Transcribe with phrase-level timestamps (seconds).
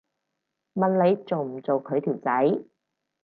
[0.73, 2.63] 問你做唔做佢條仔